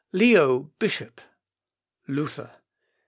_"Leo 0.11 0.71
Bishop." 0.79 1.21
_Luther. 2.09 2.49